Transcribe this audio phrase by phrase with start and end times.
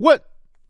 [0.00, 0.18] 问：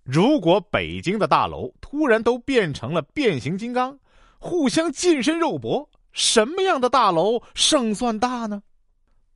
[0.03, 3.97] 如果北京的大楼突然都变成了变形金刚，
[4.39, 8.61] 互相近身肉搏，什么样的大楼胜算大呢？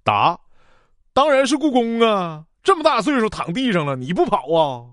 [0.02, 0.38] 答：
[1.12, 2.44] 当然是故宫啊！
[2.62, 4.90] 这么大岁数躺地上了，你不跑啊？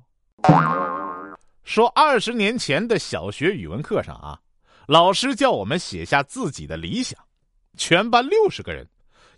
[1.63, 4.39] 说二十年前的小学语文课上啊，
[4.87, 7.17] 老师叫我们写下自己的理想，
[7.75, 8.87] 全班六十个人，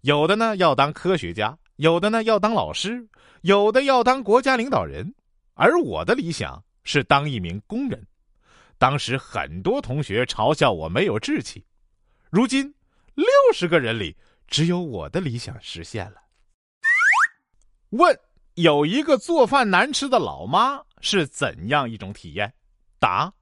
[0.02, 3.08] 有的呢要当科学家，有的呢要当老师，
[3.42, 5.14] 有的要当国家领导人，
[5.54, 8.06] 而我的理想是当一名工人。
[8.78, 11.66] 当时很多同学嘲笑我没有志气，
[12.30, 12.74] 如今
[13.16, 16.22] 六十个人里只有我的理想实现了。
[17.92, 18.20] 问：
[18.56, 22.54] 有一个做饭难吃的老妈是怎样一种体验？
[23.00, 23.34] 答：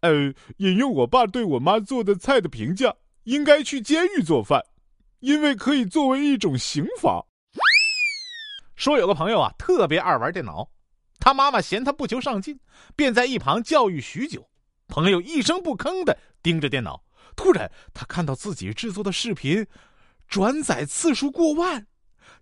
[0.00, 2.94] 呃，引用我爸对我妈做的菜的评价，
[3.24, 4.64] 应该去监狱做饭，
[5.20, 7.24] 因为可以作为一种刑罚。
[8.74, 10.68] 说有个朋友啊，特别爱玩电脑，
[11.28, 12.58] 他妈妈嫌他不求上进，
[12.96, 14.48] 便在一旁教育许久。
[14.86, 17.04] 朋友一声不吭的盯着电脑，
[17.36, 19.66] 突然他看到自己制作的视频
[20.26, 21.86] 转载次数过万。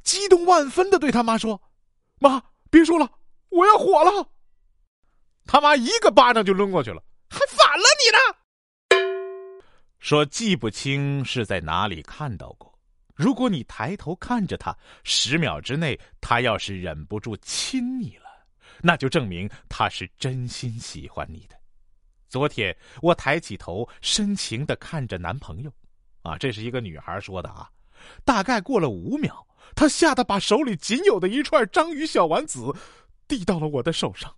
[0.04, 1.60] 激动万分的对他妈说
[2.20, 3.10] ：“妈，别说了，
[3.48, 4.30] 我要火了！”
[5.46, 9.08] 他妈一个巴掌就抡过去了，还反了你呢！
[9.98, 12.72] 说记不清是在哪里看到过。
[13.16, 18.25] 如果你抬头看着他，十秒之内他要是忍不住亲你了，
[18.82, 21.56] 那就证明他是真心喜欢你的。
[22.28, 25.72] 昨天我抬起头，深情的看着男朋友，
[26.22, 27.70] 啊，这是一个女孩说的啊。
[28.24, 29.46] 大概过了五秒。
[29.74, 32.72] 她吓得把手里仅有的一串章鱼小丸子
[33.26, 34.32] 递到了我的手上。